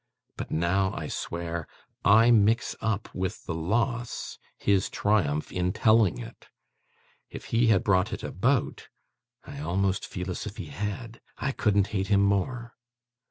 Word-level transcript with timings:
But 0.35 0.49
now, 0.49 0.91
I 0.95 1.07
swear, 1.09 1.67
I 2.03 2.31
mix 2.31 2.75
up 2.81 3.13
with 3.13 3.45
the 3.45 3.53
loss, 3.53 4.39
his 4.57 4.89
triumph 4.89 5.51
in 5.51 5.73
telling 5.73 6.17
it. 6.17 6.47
If 7.29 7.45
he 7.53 7.67
had 7.67 7.83
brought 7.83 8.11
it 8.11 8.23
about, 8.23 8.87
I 9.45 9.59
almost 9.59 10.07
feel 10.07 10.31
as 10.31 10.47
if 10.47 10.57
he 10.57 10.69
had, 10.73 11.21
I 11.37 11.51
couldn't 11.51 11.89
hate 11.93 12.07
him 12.07 12.23
more. 12.23 12.73